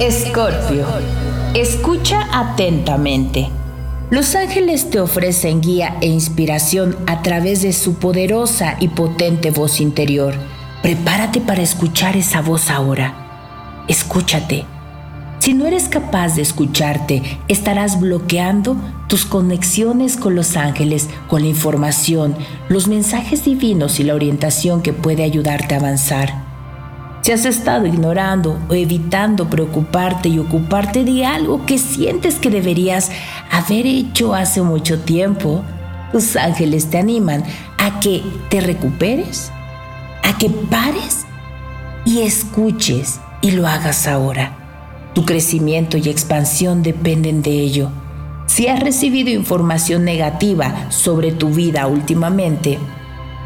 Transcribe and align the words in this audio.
Escorpio, 0.00 0.86
escucha 1.54 2.26
atentamente. 2.32 3.50
Los 4.08 4.34
ángeles 4.34 4.88
te 4.88 4.98
ofrecen 4.98 5.60
guía 5.60 5.98
e 6.00 6.06
inspiración 6.06 6.96
a 7.06 7.20
través 7.20 7.60
de 7.60 7.74
su 7.74 7.96
poderosa 7.96 8.78
y 8.80 8.88
potente 8.88 9.50
voz 9.50 9.78
interior. 9.78 10.32
Prepárate 10.80 11.42
para 11.42 11.60
escuchar 11.60 12.16
esa 12.16 12.40
voz 12.40 12.70
ahora. 12.70 13.84
Escúchate. 13.88 14.64
Si 15.38 15.52
no 15.52 15.66
eres 15.66 15.90
capaz 15.90 16.34
de 16.34 16.40
escucharte, 16.40 17.22
estarás 17.48 18.00
bloqueando 18.00 18.78
tus 19.06 19.26
conexiones 19.26 20.16
con 20.16 20.34
los 20.34 20.56
ángeles, 20.56 21.10
con 21.28 21.42
la 21.42 21.48
información, 21.48 22.34
los 22.70 22.88
mensajes 22.88 23.44
divinos 23.44 24.00
y 24.00 24.04
la 24.04 24.14
orientación 24.14 24.80
que 24.80 24.94
puede 24.94 25.24
ayudarte 25.24 25.74
a 25.74 25.78
avanzar. 25.78 26.49
Si 27.22 27.32
has 27.32 27.44
estado 27.44 27.86
ignorando 27.86 28.58
o 28.68 28.74
evitando 28.74 29.48
preocuparte 29.48 30.28
y 30.28 30.38
ocuparte 30.38 31.04
de 31.04 31.26
algo 31.26 31.66
que 31.66 31.76
sientes 31.76 32.36
que 32.36 32.48
deberías 32.48 33.10
haber 33.50 33.86
hecho 33.86 34.34
hace 34.34 34.62
mucho 34.62 35.00
tiempo, 35.00 35.62
tus 36.12 36.36
ángeles 36.36 36.88
te 36.88 36.98
animan 36.98 37.44
a 37.78 38.00
que 38.00 38.22
te 38.48 38.60
recuperes, 38.60 39.52
a 40.22 40.36
que 40.38 40.48
pares 40.48 41.26
y 42.06 42.22
escuches 42.22 43.20
y 43.42 43.50
lo 43.50 43.66
hagas 43.66 44.06
ahora. 44.06 44.56
Tu 45.14 45.24
crecimiento 45.26 45.98
y 45.98 46.08
expansión 46.08 46.82
dependen 46.82 47.42
de 47.42 47.50
ello. 47.50 47.90
Si 48.46 48.66
has 48.68 48.80
recibido 48.80 49.30
información 49.30 50.04
negativa 50.04 50.90
sobre 50.90 51.32
tu 51.32 51.50
vida 51.50 51.86
últimamente, 51.86 52.78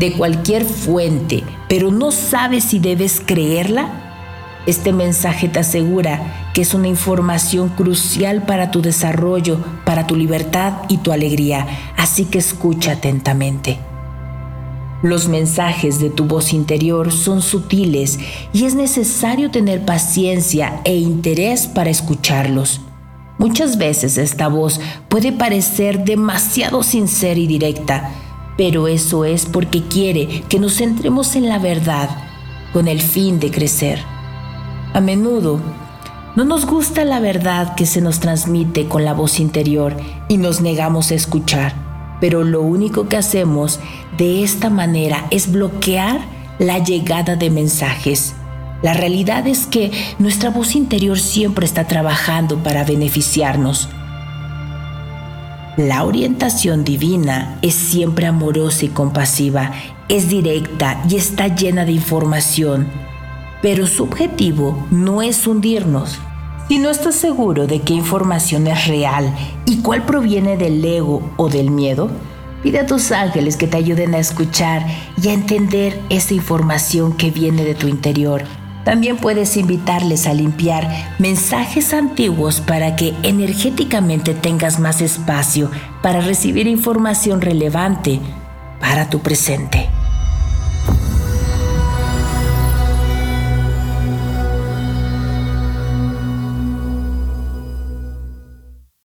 de 0.00 0.12
cualquier 0.14 0.64
fuente, 0.64 1.44
pero 1.68 1.92
no 1.92 2.10
sabes 2.10 2.64
si 2.64 2.78
debes 2.78 3.22
creerla? 3.24 4.06
Este 4.66 4.92
mensaje 4.92 5.48
te 5.48 5.58
asegura 5.58 6.50
que 6.54 6.62
es 6.62 6.74
una 6.74 6.88
información 6.88 7.68
crucial 7.68 8.42
para 8.42 8.70
tu 8.70 8.80
desarrollo, 8.80 9.58
para 9.84 10.06
tu 10.06 10.16
libertad 10.16 10.72
y 10.88 10.98
tu 10.98 11.12
alegría, 11.12 11.66
así 11.96 12.24
que 12.24 12.38
escucha 12.38 12.92
atentamente. 12.92 13.78
Los 15.02 15.28
mensajes 15.28 15.98
de 15.98 16.08
tu 16.08 16.24
voz 16.24 16.52
interior 16.52 17.12
son 17.12 17.42
sutiles 17.42 18.18
y 18.52 18.64
es 18.64 18.74
necesario 18.74 19.50
tener 19.50 19.84
paciencia 19.84 20.80
e 20.84 20.96
interés 20.96 21.66
para 21.66 21.90
escucharlos. 21.90 22.80
Muchas 23.38 23.78
veces 23.78 24.18
esta 24.18 24.48
voz 24.48 24.80
puede 25.08 25.32
parecer 25.32 26.04
demasiado 26.04 26.82
sincera 26.82 27.40
y 27.40 27.46
directa, 27.46 28.10
pero 28.60 28.88
eso 28.88 29.24
es 29.24 29.46
porque 29.46 29.84
quiere 29.84 30.42
que 30.50 30.58
nos 30.58 30.76
centremos 30.76 31.34
en 31.34 31.48
la 31.48 31.58
verdad 31.58 32.10
con 32.74 32.88
el 32.88 33.00
fin 33.00 33.40
de 33.40 33.50
crecer. 33.50 33.98
A 34.92 35.00
menudo 35.00 35.62
no 36.36 36.44
nos 36.44 36.66
gusta 36.66 37.06
la 37.06 37.20
verdad 37.20 37.74
que 37.74 37.86
se 37.86 38.02
nos 38.02 38.20
transmite 38.20 38.86
con 38.86 39.02
la 39.02 39.14
voz 39.14 39.40
interior 39.40 39.96
y 40.28 40.36
nos 40.36 40.60
negamos 40.60 41.10
a 41.10 41.14
escuchar, 41.14 41.72
pero 42.20 42.44
lo 42.44 42.60
único 42.60 43.08
que 43.08 43.16
hacemos 43.16 43.80
de 44.18 44.44
esta 44.44 44.68
manera 44.68 45.26
es 45.30 45.50
bloquear 45.50 46.20
la 46.58 46.80
llegada 46.80 47.36
de 47.36 47.48
mensajes. 47.48 48.34
La 48.82 48.92
realidad 48.92 49.46
es 49.46 49.66
que 49.66 49.90
nuestra 50.18 50.50
voz 50.50 50.76
interior 50.76 51.18
siempre 51.18 51.64
está 51.64 51.86
trabajando 51.86 52.58
para 52.58 52.84
beneficiarnos 52.84 53.88
la 55.88 56.04
orientación 56.04 56.84
divina 56.84 57.58
es 57.62 57.74
siempre 57.74 58.26
amorosa 58.26 58.84
y 58.84 58.88
compasiva, 58.88 59.72
es 60.08 60.28
directa 60.28 61.02
y 61.08 61.16
está 61.16 61.48
llena 61.48 61.84
de 61.84 61.92
información, 61.92 62.88
pero 63.62 63.86
su 63.86 64.04
objetivo 64.04 64.86
no 64.90 65.22
es 65.22 65.46
hundirnos. 65.46 66.18
Si 66.68 66.78
no 66.78 66.90
estás 66.90 67.14
seguro 67.14 67.66
de 67.66 67.80
qué 67.80 67.94
información 67.94 68.66
es 68.66 68.86
real 68.86 69.34
y 69.64 69.78
cuál 69.78 70.04
proviene 70.04 70.56
del 70.56 70.84
ego 70.84 71.22
o 71.36 71.48
del 71.48 71.70
miedo, 71.70 72.10
pide 72.62 72.80
a 72.80 72.86
tus 72.86 73.10
ángeles 73.10 73.56
que 73.56 73.66
te 73.66 73.76
ayuden 73.76 74.14
a 74.14 74.18
escuchar 74.18 74.86
y 75.22 75.28
a 75.28 75.32
entender 75.32 75.98
esa 76.10 76.34
información 76.34 77.16
que 77.16 77.30
viene 77.30 77.64
de 77.64 77.74
tu 77.74 77.88
interior 77.88 78.42
también 78.90 79.18
puedes 79.18 79.56
invitarles 79.56 80.26
a 80.26 80.34
limpiar 80.34 81.14
mensajes 81.20 81.94
antiguos 81.94 82.60
para 82.60 82.96
que 82.96 83.14
energéticamente 83.22 84.34
tengas 84.34 84.80
más 84.80 85.00
espacio 85.00 85.70
para 86.02 86.20
recibir 86.20 86.66
información 86.66 87.40
relevante 87.40 88.18
para 88.80 89.08
tu 89.08 89.20
presente. 89.20 89.88